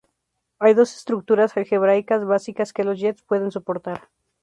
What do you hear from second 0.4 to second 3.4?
Hay dos estructuras algebraicas básicas que los jets